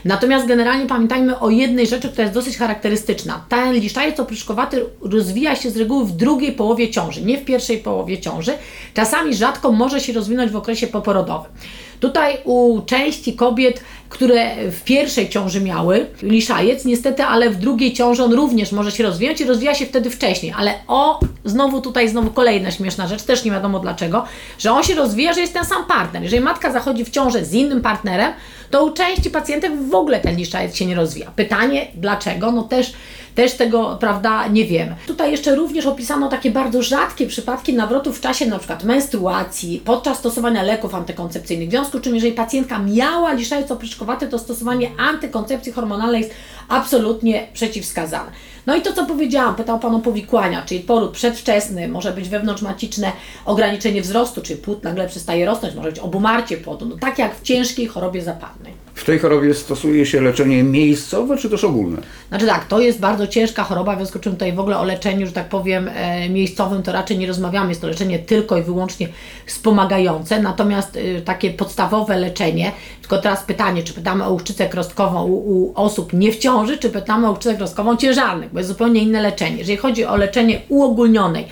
Natomiast 0.05 0.47
generalnie 0.47 0.85
pamiętajmy 0.85 1.39
o 1.39 1.49
jednej 1.49 1.87
rzeczy, 1.87 2.09
która 2.09 2.23
jest 2.23 2.33
dosyć 2.33 2.57
charakterystyczna. 2.57 3.45
Ten 3.49 3.73
liszczajec 3.73 4.19
opryszkowaty 4.19 4.85
rozwija 5.01 5.55
się 5.55 5.69
z 5.69 5.77
reguły 5.77 6.05
w 6.05 6.11
drugiej 6.11 6.51
połowie 6.51 6.89
ciąży, 6.89 7.21
nie 7.21 7.37
w 7.37 7.45
pierwszej 7.45 7.77
połowie 7.77 8.21
ciąży. 8.21 8.53
Czasami 8.93 9.35
rzadko 9.35 9.71
może 9.71 9.99
się 9.99 10.13
rozwinąć 10.13 10.51
w 10.51 10.55
okresie 10.55 10.87
poporodowym. 10.87 11.51
Tutaj 11.99 12.37
u 12.43 12.81
części 12.81 13.33
kobiet, 13.33 13.83
które 14.13 14.71
w 14.71 14.83
pierwszej 14.83 15.29
ciąży 15.29 15.61
miały 15.61 16.05
liszajec, 16.21 16.85
niestety, 16.85 17.23
ale 17.23 17.49
w 17.49 17.55
drugiej 17.55 17.93
ciąży 17.93 18.23
on 18.23 18.33
również 18.33 18.71
może 18.71 18.91
się 18.91 19.03
rozwijać 19.03 19.41
i 19.41 19.45
rozwija 19.45 19.75
się 19.75 19.85
wtedy 19.85 20.09
wcześniej. 20.09 20.53
Ale 20.57 20.73
o, 20.87 21.19
znowu 21.45 21.81
tutaj, 21.81 22.09
znowu 22.09 22.31
kolejna 22.31 22.71
śmieszna 22.71 23.07
rzecz, 23.07 23.23
też 23.23 23.43
nie 23.43 23.51
wiadomo 23.51 23.79
dlaczego, 23.79 24.25
że 24.59 24.71
on 24.71 24.83
się 24.83 24.95
rozwija, 24.95 25.33
że 25.33 25.41
jest 25.41 25.53
ten 25.53 25.65
sam 25.65 25.85
partner. 25.85 26.23
Jeżeli 26.23 26.43
matka 26.43 26.71
zachodzi 26.71 27.05
w 27.05 27.09
ciążę 27.09 27.45
z 27.45 27.53
innym 27.53 27.81
partnerem, 27.81 28.33
to 28.71 28.85
u 28.85 28.91
części 28.91 29.29
pacjentek 29.29 29.71
w 29.89 29.95
ogóle 29.95 30.19
ten 30.19 30.35
liszajec 30.35 30.75
się 30.75 30.85
nie 30.85 30.95
rozwija. 30.95 31.31
Pytanie 31.35 31.87
dlaczego? 31.95 32.51
No 32.51 32.63
też, 32.63 32.93
też 33.35 33.53
tego, 33.53 33.97
prawda, 33.99 34.47
nie 34.47 34.65
wiemy. 34.65 34.95
Tutaj 35.07 35.31
jeszcze 35.31 35.55
również 35.55 35.85
opisano 35.85 36.29
takie 36.29 36.51
bardzo 36.51 36.83
rzadkie 36.83 37.27
przypadki 37.27 37.73
nawrotów 37.73 38.17
w 38.17 38.21
czasie 38.21 38.45
na 38.45 38.59
przykład 38.59 38.83
menstruacji, 38.83 39.81
podczas 39.85 40.17
stosowania 40.17 40.63
leków 40.63 40.95
antykoncepcyjnych. 40.95 41.67
W 41.67 41.71
związku 41.71 41.97
z 41.97 42.01
czym, 42.01 42.15
jeżeli 42.15 42.33
pacjentka 42.33 42.79
miała 42.79 43.33
liszajec 43.33 43.71
opryszkowaty, 43.71 44.27
to 44.27 44.39
stosowanie 44.39 44.89
antykoncepcji 44.97 45.71
hormonalnej 45.71 46.21
jest 46.21 46.33
absolutnie 46.69 47.47
przeciwwskazane. 47.53 48.31
No 48.65 48.75
i 48.75 48.81
to, 48.81 48.93
co 48.93 49.05
powiedziałam, 49.05 49.55
pytał 49.55 49.79
Pan 49.79 49.95
o 49.95 49.99
powikłania, 49.99 50.61
czyli 50.65 50.79
poród 50.79 51.11
przedwczesny, 51.11 51.87
może 51.87 52.11
być 52.11 52.29
wewnątrzmaciczne 52.29 53.11
ograniczenie 53.45 54.01
wzrostu, 54.01 54.41
czyli 54.41 54.59
płód 54.59 54.83
nagle 54.83 55.07
przestaje 55.07 55.45
rosnąć, 55.45 55.75
może 55.75 55.89
być 55.89 55.99
obumarcie 55.99 56.57
płodu, 56.57 56.85
no 56.85 56.95
tak 56.97 57.19
jak 57.19 57.35
w 57.35 57.41
ciężkiej 57.41 57.87
chorobie 57.87 58.21
zapalnej. 58.21 58.83
W 58.95 59.05
tej 59.05 59.19
chorobie 59.19 59.53
stosuje 59.53 60.05
się 60.05 60.21
leczenie 60.21 60.63
miejscowe 60.63 61.37
czy 61.37 61.49
też 61.49 61.63
ogólne? 61.63 61.97
Znaczy 62.29 62.45
tak, 62.45 62.65
to 62.67 62.79
jest 62.79 62.99
bardzo 62.99 63.27
ciężka 63.27 63.63
choroba, 63.63 63.95
w 63.95 63.97
związku 63.97 64.19
z 64.19 64.21
czym 64.21 64.33
tutaj 64.33 64.53
w 64.53 64.59
ogóle 64.59 64.77
o 64.77 64.83
leczeniu, 64.83 65.25
że 65.25 65.31
tak 65.31 65.49
powiem, 65.49 65.89
e, 65.95 66.29
miejscowym 66.29 66.83
to 66.83 66.91
raczej 66.91 67.17
nie 67.17 67.27
rozmawiamy. 67.27 67.69
Jest 67.69 67.81
to 67.81 67.87
leczenie 67.87 68.19
tylko 68.19 68.57
i 68.57 68.63
wyłącznie 68.63 69.07
wspomagające, 69.45 70.41
natomiast 70.41 70.97
e, 70.97 71.21
takie 71.21 71.49
podstawowe 71.49 72.19
leczenie, 72.19 72.71
tylko 73.01 73.17
teraz 73.17 73.43
pytanie, 73.43 73.83
czy 73.83 73.93
pytamy 73.93 74.25
o 74.25 74.31
łuszczycę 74.31 74.69
krostkową 74.69 75.23
u, 75.23 75.33
u 75.33 75.73
osób 75.75 76.13
nie 76.13 76.31
w 76.31 76.37
ciąży, 76.37 76.77
czy 76.77 76.89
pytamy 76.89 77.27
o 77.27 77.29
łuszczycę 77.29 77.55
krostkową 77.55 77.97
ciężarnych, 77.97 78.52
bo 78.53 78.59
jest 78.59 78.69
zupełnie 78.69 79.01
inne 79.01 79.21
leczenie. 79.21 79.57
Jeżeli 79.57 79.77
chodzi 79.77 80.05
o 80.05 80.17
leczenie 80.17 80.61
uogólnionej, 80.69 81.45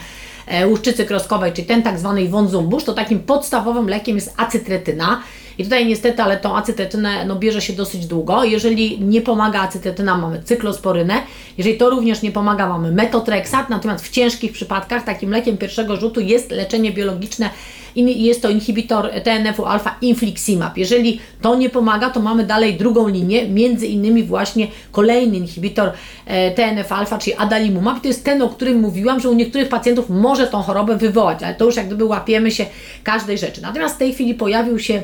e, 0.48 0.67
łuszczycy 0.67 1.05
kroskowej, 1.05 1.53
czyli 1.53 1.67
ten 1.67 1.84
tak 1.84 2.00
zwany 2.00 2.29
wązumbusz, 2.29 2.84
to 2.84 2.93
takim 2.93 3.20
podstawowym 3.20 3.89
lekiem 3.89 4.15
jest 4.15 4.34
acytretyna. 4.38 5.22
I 5.61 5.63
tutaj 5.63 5.85
niestety, 5.85 6.23
ale 6.23 6.37
tą 6.37 6.57
acetytynę 6.57 7.25
no, 7.25 7.35
bierze 7.35 7.61
się 7.61 7.73
dosyć 7.73 8.05
długo. 8.05 8.43
Jeżeli 8.43 8.99
nie 9.01 9.21
pomaga 9.21 9.61
acetytyna, 9.61 10.17
mamy 10.17 10.43
cyklosporynę. 10.43 11.13
Jeżeli 11.57 11.77
to 11.77 11.89
również 11.89 12.21
nie 12.21 12.31
pomaga, 12.31 12.69
mamy 12.69 12.91
metotreksat. 12.91 13.69
Natomiast 13.69 14.05
w 14.05 14.11
ciężkich 14.11 14.51
przypadkach 14.51 15.03
takim 15.03 15.31
lekiem 15.31 15.57
pierwszego 15.57 15.95
rzutu 15.95 16.21
jest 16.21 16.51
leczenie 16.51 16.91
biologiczne 16.91 17.49
i 17.95 18.23
jest 18.23 18.41
to 18.41 18.49
inhibitor 18.49 19.09
TNF-u 19.23 19.65
alfa 19.65 19.95
infliximab. 20.01 20.77
Jeżeli 20.77 21.19
to 21.41 21.55
nie 21.55 21.69
pomaga, 21.69 22.09
to 22.09 22.19
mamy 22.19 22.43
dalej 22.43 22.73
drugą 22.73 23.07
linię, 23.07 23.49
między 23.49 23.87
innymi 23.87 24.23
właśnie 24.23 24.67
kolejny 24.91 25.37
inhibitor 25.37 25.91
e, 26.25 26.51
TNF-alfa, 26.51 27.17
czyli 27.17 27.35
adalimumab. 27.35 28.01
To 28.01 28.07
jest 28.07 28.25
ten, 28.25 28.41
o 28.41 28.49
którym 28.49 28.79
mówiłam, 28.79 29.19
że 29.19 29.29
u 29.29 29.33
niektórych 29.33 29.69
pacjentów 29.69 30.09
może 30.09 30.47
tą 30.47 30.61
chorobę 30.61 30.97
wywołać, 30.97 31.43
ale 31.43 31.55
to 31.55 31.65
już 31.65 31.75
jak 31.75 31.87
gdyby 31.87 32.05
łapiemy 32.05 32.51
się 32.51 32.65
każdej 33.03 33.37
rzeczy. 33.37 33.61
Natomiast 33.61 33.95
w 33.95 33.97
tej 33.97 34.13
chwili 34.13 34.33
pojawił 34.33 34.79
się 34.79 35.01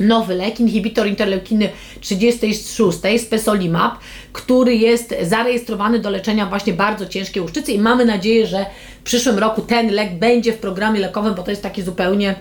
nowy 0.00 0.34
lek, 0.34 0.60
inhibitor 0.60 1.06
interleukiny 1.06 1.68
36, 2.00 2.98
spesolimab, 3.26 3.98
który 4.32 4.74
jest 4.74 5.14
zarejestrowany 5.22 5.98
do 5.98 6.10
leczenia 6.10 6.46
właśnie 6.46 6.72
bardzo 6.72 7.06
ciężkiej 7.06 7.42
łuszczycy 7.42 7.72
i 7.72 7.78
mamy 7.78 8.04
nadzieję, 8.04 8.46
że 8.46 8.66
w 9.00 9.02
przyszłym 9.02 9.38
roku 9.38 9.62
ten 9.62 9.90
lek 9.90 10.18
będzie 10.18 10.52
w 10.52 10.58
programie 10.58 11.00
lekowym, 11.00 11.34
bo 11.34 11.42
to 11.42 11.50
jest 11.50 11.62
taki 11.62 11.82
zupełnie 11.82 12.34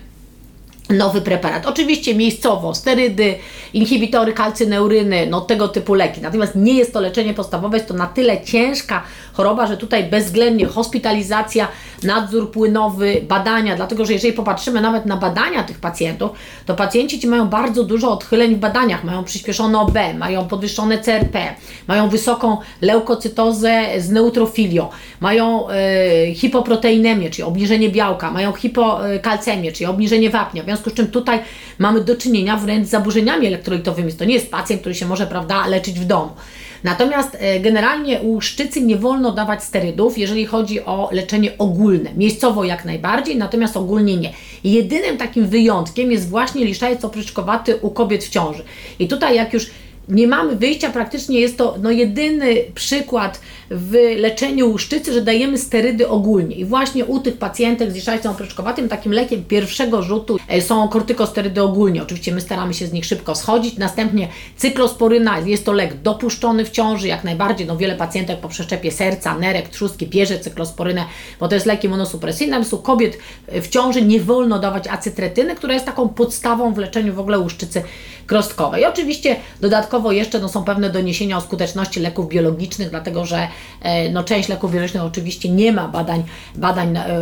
nowy 0.90 1.22
preparat. 1.22 1.66
Oczywiście 1.66 2.16
miejscowo 2.16 2.76
sterydy, 2.76 3.36
inhibitory 3.74 4.34
kalcyneuryny, 4.34 5.28
no 5.28 5.42
tego 5.42 5.68
typu 5.68 5.94
leki. 5.94 6.22
Natomiast 6.22 6.56
nie 6.56 6.74
jest 6.74 6.94
to 6.94 7.02
leczenie 7.02 7.34
podstawowe, 7.34 7.78
jest 7.78 7.88
to 7.88 7.94
na 7.94 8.08
tyle 8.08 8.42
ciężka 8.42 9.04
choroba, 9.40 9.68
że 9.68 9.78
tutaj 9.78 10.04
bezwzględnie 10.04 10.66
hospitalizacja, 10.66 11.68
nadzór 12.04 12.52
płynowy, 12.52 13.22
badania, 13.28 13.76
dlatego 13.76 14.06
że 14.06 14.14
jeżeli 14.14 14.34
popatrzymy 14.34 14.82
nawet 14.82 15.06
na 15.06 15.18
badania 15.18 15.64
tych 15.64 15.80
pacjentów, 15.80 16.32
to 16.66 16.76
pacjenci 16.76 17.20
ci 17.20 17.28
mają 17.28 17.48
bardzo 17.48 17.84
dużo 17.84 18.12
odchyleń 18.12 18.56
w 18.56 18.58
badaniach, 18.60 19.04
mają 19.04 19.24
przyspieszone 19.24 19.80
OB, 19.80 19.98
mają 20.18 20.48
podwyższone 20.48 20.98
CRP, 20.98 21.56
mają 21.88 22.10
wysoką 22.10 22.58
leukocytozę 22.82 23.86
z 23.98 24.10
neutrofilią, 24.10 24.88
mają 25.20 25.70
e, 25.70 26.34
hipoproteinemię, 26.34 27.30
czyli 27.30 27.44
obniżenie 27.44 27.90
białka, 27.90 28.32
mają 28.32 28.54
hipokalcemię, 28.54 29.72
czyli 29.72 29.86
obniżenie 29.86 30.30
wapnia. 30.30 30.64
W 30.64 30.66
związku 30.66 30.90
z 30.90 30.94
czym 30.94 31.08
tutaj 31.08 31.40
mamy 31.78 32.02
do 32.02 32.16
czynienia 32.16 32.58
wręcz 32.58 32.88
z 32.88 32.90
zaburzeniami 32.90 33.48
elektrolitowymi. 33.48 34.14
To 34.14 34.26
nie 34.26 34.34
jest 34.34 34.52
pacjent, 34.52 34.82
który 34.82 34.96
się 34.96 35.06
może, 35.06 35.28
prawda, 35.28 35.68
leczyć 35.68 36.00
w 36.00 36.06
domu. 36.06 36.32
Natomiast 36.84 37.38
e, 37.40 37.60
generalnie 37.60 38.22
u 38.22 38.42
szczycy 38.42 38.82
nie 38.82 38.96
wolno 38.96 39.32
dawać 39.32 39.64
sterydów, 39.64 40.18
jeżeli 40.18 40.46
chodzi 40.46 40.86
o 40.86 41.10
leczenie 41.12 41.52
ogólne. 41.58 42.10
Miejscowo 42.18 42.64
jak 42.64 42.86
najbardziej, 42.86 43.38
natomiast 43.38 43.78
ogólnie 43.78 44.18
nie. 44.18 44.34
Jedynym 44.64 45.18
takim 45.18 45.48
wyjątkiem 45.48 46.12
jest 46.12 46.30
właśnie 46.30 46.66
liszczajec 46.66 47.06
opryszkowaty 47.06 47.78
u 47.78 47.90
kobiet 47.90 48.24
w 48.24 48.30
ciąży. 48.30 48.64
I 49.00 49.08
tutaj 49.08 49.36
jak 49.36 49.54
już 49.54 49.70
nie 50.10 50.28
mamy 50.28 50.56
wyjścia, 50.56 50.90
praktycznie 50.90 51.40
jest 51.40 51.58
to 51.58 51.76
no, 51.82 51.92
jedyny 51.92 52.56
przykład 52.76 53.42
w 53.72 53.94
leczeniu 54.18 54.70
łuszczycy, 54.70 55.14
że 55.14 55.22
dajemy 55.22 55.58
sterydy 55.58 56.08
ogólnie. 56.08 56.56
I 56.56 56.66
właśnie 56.66 57.06
u 57.06 57.20
tych 57.20 57.38
pacjentek 57.38 57.92
z 57.92 57.96
liszajcem 57.96 58.32
opryszkowatym 58.32 58.90
takim 58.90 59.12
lekiem 59.12 59.44
pierwszego 59.44 60.02
rzutu 60.02 60.38
e, 60.48 60.62
są 60.62 60.88
kortykosterydy 60.88 61.62
ogólnie. 61.62 62.04
Oczywiście 62.04 62.32
my 62.32 62.42
staramy 62.42 62.74
się 62.74 62.88
z 62.88 62.94
nich 62.94 63.06
szybko 63.06 63.36
schodzić. 63.36 63.78
Następnie 63.78 64.28
cyklosporyna 64.58 65.40
jest 65.40 65.66
to 65.66 65.72
lek 65.72 66.02
dopuszczony 66.02 66.66
w 66.66 66.70
ciąży, 66.70 67.08
jak 67.08 67.24
najbardziej. 67.24 67.68
No, 67.68 67.78
wiele 67.78 67.96
pacjentek 67.96 68.40
po 68.40 68.50
przeszczepie 68.50 68.92
serca, 68.92 69.38
nerek, 69.38 69.70
trzustki 69.70 70.08
bierze 70.08 70.40
cyklosporynę, 70.40 71.06
bo 71.40 71.48
to 71.48 71.56
jest 71.56 71.66
lek 71.66 71.84
immunosupresyjny. 71.84 72.52
Natomiast 72.52 72.74
u 72.74 72.78
kobiet 72.78 73.18
w 73.48 73.68
ciąży 73.68 74.02
nie 74.02 74.20
wolno 74.20 74.60
dawać 74.60 74.88
acetretyny, 74.88 75.56
która 75.56 75.74
jest 75.74 75.86
taką 75.86 76.10
podstawą 76.10 76.74
w 76.74 76.78
leczeniu 76.78 77.14
w 77.14 77.20
ogóle 77.20 77.40
łuszczycy 77.40 77.84
krostkowej. 78.30 78.82
I 78.82 78.86
oczywiście 78.86 79.36
dodatkowo 79.62 79.99
jeszcze 80.12 80.40
no, 80.40 80.50
są 80.50 80.64
pewne 80.64 80.90
doniesienia 80.90 81.38
o 81.38 81.42
skuteczności 81.42 82.00
leków 82.00 82.28
biologicznych, 82.28 82.90
dlatego 82.90 83.26
że 83.26 83.48
e, 83.82 84.12
no, 84.12 84.24
część 84.24 84.50
leków 84.50 84.72
biologicznych 84.72 85.04
oczywiście 85.04 85.50
nie 85.50 85.72
ma 85.72 85.88
badań, 85.88 86.24
badań 86.56 86.92
na, 86.92 87.06
e, 87.06 87.14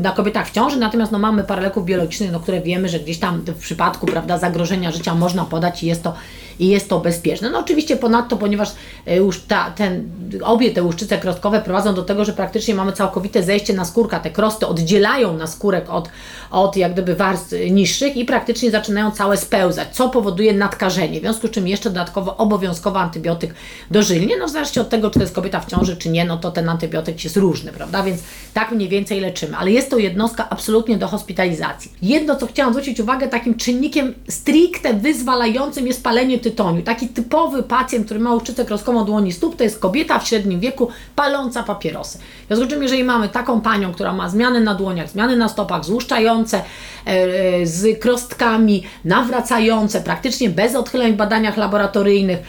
na 0.00 0.10
kobietach 0.10 0.48
w 0.48 0.52
ciąży, 0.52 0.78
natomiast 0.78 1.12
no, 1.12 1.18
mamy 1.18 1.44
parę 1.44 1.62
leków 1.62 1.84
biologicznych, 1.84 2.32
no, 2.32 2.40
które 2.40 2.60
wiemy, 2.60 2.88
że 2.88 3.00
gdzieś 3.00 3.18
tam 3.18 3.42
w 3.46 3.58
przypadku 3.58 4.06
prawda, 4.06 4.38
zagrożenia 4.38 4.92
życia 4.92 5.14
można 5.14 5.44
podać 5.44 5.82
i 5.82 5.86
jest 5.86 6.02
to 6.02 6.14
i 6.58 6.68
jest 6.68 6.88
to 6.88 7.00
bezpieczne. 7.00 7.50
No 7.50 7.58
oczywiście 7.58 7.96
ponadto, 7.96 8.36
ponieważ 8.36 8.68
e, 9.06 9.16
już 9.16 9.40
ta, 9.40 9.70
ten, 9.70 10.10
obie 10.42 10.70
te 10.70 10.82
łuszczyce 10.82 11.18
krostkowe 11.18 11.60
prowadzą 11.60 11.94
do 11.94 12.02
tego, 12.02 12.24
że 12.24 12.32
praktycznie 12.32 12.74
mamy 12.74 12.92
całkowite 12.92 13.42
zejście 13.42 13.72
na 13.72 13.84
skórka. 13.84 14.20
Te 14.20 14.30
krosty 14.30 14.66
oddzielają 14.66 15.36
naskórek 15.36 15.90
od, 15.90 16.08
od 16.50 16.76
jak 16.76 16.92
gdyby 16.92 17.14
warstw 17.14 17.54
niższych 17.70 18.16
i 18.16 18.24
praktycznie 18.24 18.70
zaczynają 18.70 19.10
całe 19.10 19.36
spełzać, 19.36 19.88
co 19.92 20.08
powoduje 20.08 20.54
nadkażenie. 20.54 21.18
W 21.18 21.22
związku 21.22 21.48
z 21.48 21.50
czym 21.50 21.68
jeszcze 21.68 21.90
dodatkowo 22.04 22.36
obowiązkowy 22.36 22.98
antybiotyk 22.98 23.54
dożylnie. 23.90 24.36
No 24.36 24.46
w 24.46 24.50
zależności 24.50 24.80
od 24.80 24.88
tego, 24.88 25.10
czy 25.10 25.18
to 25.18 25.20
jest 25.20 25.34
kobieta 25.34 25.60
w 25.60 25.66
ciąży, 25.66 25.96
czy 25.96 26.08
nie, 26.08 26.24
no 26.24 26.36
to 26.36 26.50
ten 26.50 26.68
antybiotyk 26.68 27.24
jest 27.24 27.36
różny, 27.36 27.72
prawda? 27.72 28.02
Więc 28.02 28.22
tak 28.54 28.72
mniej 28.72 28.88
więcej 28.88 29.20
leczymy. 29.20 29.56
Ale 29.56 29.70
jest 29.70 29.90
to 29.90 29.98
jednostka 29.98 30.46
absolutnie 30.50 30.96
do 30.96 31.08
hospitalizacji. 31.08 31.92
Jedno, 32.02 32.36
co 32.36 32.46
chciałam 32.46 32.72
zwrócić 32.72 33.00
uwagę, 33.00 33.28
takim 33.28 33.54
czynnikiem 33.54 34.14
stricte 34.28 34.94
wyzwalającym 34.94 35.86
jest 35.86 36.04
palenie 36.04 36.38
tytoniu. 36.38 36.82
Taki 36.82 37.08
typowy 37.08 37.62
pacjent, 37.62 38.04
który 38.04 38.20
ma 38.20 38.34
łuszczycę 38.34 38.64
kroskową 38.64 39.04
dłoni 39.04 39.32
stóp, 39.32 39.56
to 39.56 39.64
jest 39.64 39.78
kobieta 39.78 40.18
w 40.18 40.28
średnim 40.28 40.60
wieku 40.60 40.88
paląca 41.16 41.62
papierosy. 41.62 42.18
W 42.18 42.46
związku 42.46 42.66
z 42.66 42.68
czym, 42.68 42.82
jeżeli 42.82 43.04
mamy 43.04 43.28
taką 43.28 43.60
panią, 43.60 43.92
która 43.92 44.12
ma 44.12 44.28
zmiany 44.28 44.60
na 44.60 44.74
dłoniach, 44.74 45.10
zmiany 45.10 45.36
na 45.36 45.48
stopach, 45.48 45.84
złuszczające, 45.84 46.62
e, 47.04 47.66
z 47.66 48.00
krostkami, 48.00 48.82
nawracające, 49.04 50.00
praktycznie 50.00 50.50
bez 50.50 50.74
odchyleń 50.74 51.12
w 51.12 51.16
badaniach 51.16 51.56
laboratoryjnych, 51.56 51.83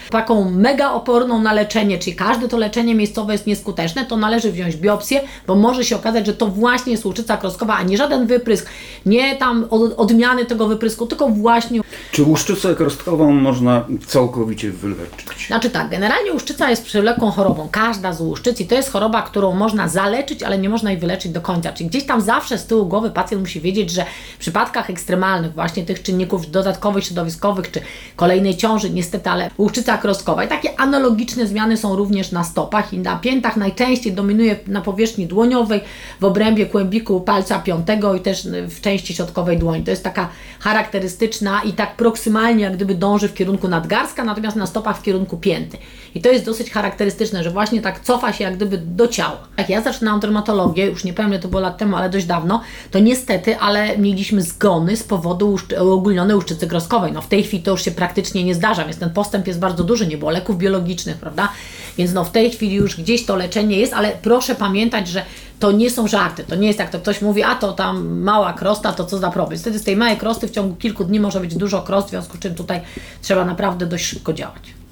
taką 0.10 0.52
mega 0.52 0.92
oporną 0.92 1.42
na 1.42 1.54
leczenie, 1.54 2.00
czyli 2.00 2.16
każde 2.16 2.48
to 2.48 2.58
leczenie 2.58 2.96
miejscowe 2.96 3.34
jest 3.34 3.48
nieskuteczne, 3.48 4.06
to 4.06 4.18
należy 4.18 4.52
wziąć 4.52 4.76
biopsję, 4.76 5.22
bo 5.48 5.56
może 5.56 5.84
się 5.84 5.96
okazać, 5.96 6.26
że 6.26 6.34
to 6.34 6.48
właśnie 6.48 6.92
jest 6.92 7.06
łuszczyca 7.06 7.38
kroskowa, 7.38 7.76
a 7.76 7.84
nie 7.84 7.98
żaden 7.98 8.28
wyprysk, 8.28 8.70
nie 9.06 9.36
tam 9.36 9.68
od- 9.70 9.94
odmiany 10.00 10.46
tego 10.46 10.68
wyprysku, 10.68 11.08
tylko 11.08 11.30
właśnie 11.30 11.82
Czy 12.12 12.24
łuszczycę 12.24 12.76
krostkową 12.76 13.32
można 13.32 13.86
całkowicie 14.08 14.72
wyleczyć? 14.72 15.48
Znaczy 15.48 15.70
tak, 15.70 15.90
generalnie 15.90 16.34
łuszczyca 16.34 16.70
jest 16.70 16.86
przewlekłą 16.86 17.32
chorobą. 17.32 17.68
Każda 17.72 18.14
z 18.14 18.22
łuszczyc 18.22 18.60
i 18.62 18.68
to 18.68 18.76
jest 18.76 18.92
choroba, 18.92 19.22
którą 19.22 19.52
można 19.54 19.88
zaleczyć, 19.88 20.44
ale 20.44 20.58
nie 20.58 20.70
można 20.70 20.92
jej 20.92 21.00
wyleczyć 21.00 21.32
do 21.32 21.42
końca. 21.42 21.74
Czyli 21.74 21.90
gdzieś 21.90 22.06
tam 22.06 22.22
zawsze 22.22 22.58
z 22.58 22.66
tyłu 22.66 22.86
głowy 22.86 23.12
pacjent 23.12 23.42
musi 23.44 23.62
wiedzieć, 23.62 23.90
że 23.92 24.06
w 24.36 24.40
przypadkach 24.40 24.90
ekstremalnych, 24.90 25.54
właśnie 25.54 25.86
tych 25.86 26.04
czynników 26.04 26.52
dodatkowych, 26.52 27.04
środowiskowych, 27.04 27.72
czy 27.72 27.82
kolejnej 28.16 28.58
ciąży, 28.58 28.90
niestety, 28.90 29.25
ale 29.32 29.50
łuszczyca 29.58 29.98
krostkowa 29.98 30.44
i 30.44 30.48
takie 30.48 30.80
analogiczne 30.80 31.48
zmiany 31.48 31.78
są 31.78 31.96
również 31.96 32.32
na 32.32 32.44
stopach 32.44 32.94
i 32.94 33.00
na 33.00 33.16
piętach. 33.16 33.58
Najczęściej 33.58 34.14
dominuje 34.14 34.56
na 34.68 34.82
powierzchni 34.82 35.28
dłoniowej, 35.28 35.82
w 36.20 36.24
obrębie 36.24 36.66
kłębiku 36.66 37.22
palca 37.22 37.60
piątego 37.60 38.16
i 38.16 38.20
też 38.20 38.48
w 38.48 38.82
części 38.82 39.14
środkowej 39.14 39.58
dłoni. 39.58 39.84
To 39.84 39.92
jest 39.92 40.04
taka 40.04 40.30
charakterystyczna 40.60 41.62
i 41.64 41.74
tak 41.74 41.96
proksymalnie 41.96 42.64
jak 42.64 42.76
gdyby 42.76 42.96
dąży 42.96 43.28
w 43.28 43.34
kierunku 43.34 43.68
nadgarstka, 43.68 44.24
natomiast 44.24 44.58
na 44.58 44.66
stopach 44.66 45.00
w 45.00 45.02
kierunku 45.02 45.38
pięty. 45.38 45.78
I 46.16 46.22
to 46.22 46.30
jest 46.30 46.46
dosyć 46.46 46.72
charakterystyczne, 46.72 47.44
że 47.44 47.52
właśnie 47.52 47.82
tak 47.82 48.00
cofa 48.00 48.34
się 48.34 48.44
jak 48.44 48.56
gdyby 48.56 48.78
do 48.78 49.08
ciała. 49.08 49.38
Jak 49.58 49.70
ja 49.70 49.82
zaczynałam 49.82 50.20
dermatologię, 50.20 50.86
już 50.86 51.04
nie 51.04 51.14
powiem 51.14 51.40
to 51.40 51.48
było 51.48 51.62
lat 51.62 51.78
temu, 51.78 51.96
ale 51.96 52.10
dość 52.10 52.26
dawno, 52.26 52.62
to 52.92 53.00
niestety, 53.00 53.58
ale 53.58 53.98
mieliśmy 53.98 54.42
zgony 54.42 54.98
z 54.98 55.04
powodu 55.04 55.58
uogólnionej 55.82 56.36
łuszczycy 56.36 56.68
kroskowej. 56.68 57.12
No 57.12 57.22
w 57.22 57.28
tej 57.28 57.44
chwili 57.44 57.64
to 57.64 57.72
już 57.72 57.82
się 57.82 57.92
praktycznie 57.92 58.44
nie 58.44 58.56
zdarza, 58.56 58.84
więc 58.84 58.98
ten 58.98 59.10
postęp 59.10 59.48
jest 59.48 59.60
bardzo 59.60 59.84
duży, 59.84 60.08
nie 60.08 60.18
było 60.18 60.32
leków 60.32 60.58
biologicznych, 60.58 61.18
prawda? 61.18 61.50
Więc 61.98 62.14
no 62.14 62.24
w 62.24 62.32
tej 62.32 62.52
chwili 62.52 62.76
już 62.76 62.98
gdzieś 62.98 63.26
to 63.26 63.36
leczenie 63.36 63.78
jest, 63.78 63.94
ale 63.94 64.12
proszę 64.22 64.56
pamiętać, 64.56 65.08
że 65.08 65.26
to 65.60 65.72
nie 65.72 65.90
są 65.90 66.08
żarty. 66.08 66.44
To 66.44 66.56
nie 66.56 66.68
jest 66.68 66.80
tak, 66.80 66.90
to 66.90 67.00
ktoś 67.00 67.22
mówi, 67.22 67.44
a 67.44 67.56
to 67.56 67.74
tam 67.74 68.20
mała 68.20 68.54
krosta, 68.54 68.94
to 68.94 69.06
co 69.06 69.18
za 69.18 69.32
problem. 69.32 69.60
Wtedy 69.60 69.80
z 69.80 69.84
tej 69.84 69.98
małej 69.98 70.18
krosty 70.18 70.48
w 70.48 70.52
ciągu 70.52 70.76
kilku 70.76 71.04
dni 71.04 71.20
może 71.20 71.40
być 71.40 71.56
dużo 71.56 71.82
krost, 71.82 72.08
w 72.08 72.10
związku 72.10 72.38
z 72.38 72.40
czym 72.40 72.56
tutaj 72.56 72.82
trzeba 73.22 73.46
naprawdę 73.46 73.86
dość 73.86 74.06
szybko 74.06 74.34
działać. 74.34 74.85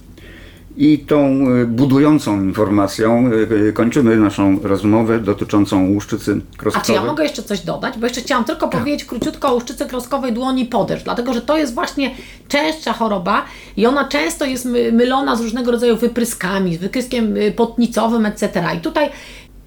I 0.78 1.00
tą 1.00 1.48
e, 1.48 1.66
budującą 1.66 2.44
informacją 2.44 3.30
e, 3.64 3.68
e, 3.70 3.72
kończymy 3.72 4.18
naszą 4.18 4.60
rozmowę 4.64 5.20
dotyczącą 5.20 5.90
łuszczycy 5.90 6.42
A 6.74 6.82
czy 6.82 6.92
ja 6.92 7.06
mogę 7.06 7.24
jeszcze 7.24 7.44
coś 7.44 7.62
dodać? 7.62 7.98
Bo 7.98 8.06
jeszcze 8.06 8.22
chciałam 8.22 8.46
tylko 8.46 8.68
powiedzieć 8.68 9.06
króciutko 9.06 9.50
o 9.50 9.54
łuszczycy 9.54 9.86
kroskowej 9.86 10.34
dłoni 10.34 10.66
podeszw, 10.66 11.04
dlatego 11.04 11.34
że 11.34 11.42
to 11.42 11.58
jest 11.58 11.74
właśnie 11.74 12.12
częstsza 12.48 12.94
choroba 12.94 13.46
i 13.78 13.86
ona 13.86 14.08
często 14.08 14.46
jest 14.46 14.66
my- 14.66 14.92
mylona 14.92 15.36
z 15.36 15.42
różnego 15.42 15.72
rodzaju 15.72 15.98
wypryskami, 15.98 16.76
z 16.76 16.78
wypryskiem 16.78 17.38
y, 17.38 17.52
potnicowym, 17.52 18.26
etc. 18.26 18.64
I 18.78 18.82
tutaj, 18.82 19.10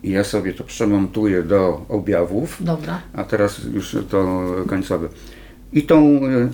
Ja 0.05 0.25
sobie 0.25 0.55
to 0.55 0.65
przemontuję 0.65 1.43
do 1.43 1.81
objawów, 1.89 2.57
dobra, 2.61 3.01
a 3.15 3.25
teraz 3.25 3.61
już 3.75 3.97
to 4.11 4.43
końcowe. 4.69 5.09
I 5.73 5.83
tą 5.83 6.21
e, 6.25 6.49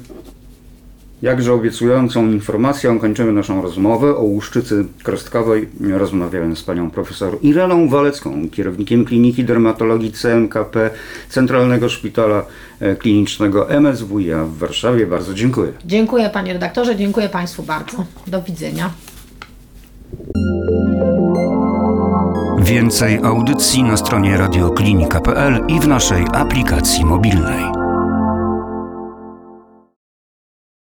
Jakże 1.23 1.53
obiecującą 1.53 2.31
informacją 2.31 2.99
kończymy 2.99 3.33
naszą 3.33 3.63
rozmowę 3.63 4.17
o 4.17 4.23
łuszczycy 4.23 4.85
krostkowej. 5.03 5.69
Rozmawiałem 5.91 6.57
z 6.57 6.63
panią 6.63 6.91
profesor 6.91 7.39
Ireną 7.43 7.89
Walecką, 7.89 8.49
kierownikiem 8.51 9.05
Kliniki 9.05 9.45
Dermatologii 9.45 10.13
CMKP 10.13 10.91
Centralnego 11.29 11.89
Szpitala 11.89 12.47
e, 12.81 12.97
Klinicznego 12.97 13.69
MSWiA 13.81 14.45
w 14.45 14.59
Warszawie. 14.59 15.07
Bardzo 15.07 15.35
dziękuję. 15.35 15.73
Dziękuję 15.85 16.31
panie 16.31 16.53
redaktorze, 16.53 16.97
dziękuję 16.97 17.29
państwu 17.29 17.63
bardzo. 17.63 18.05
Do 18.27 18.43
widzenia. 18.43 18.91
Więcej 22.59 23.19
audycji 23.25 23.83
na 23.83 23.97
stronie 23.97 24.37
radioklinika.pl 24.37 25.61
i 25.69 25.81
w 25.81 25.89
naszej 25.89 26.25
aplikacji 26.33 27.05
mobilnej. 27.05 27.82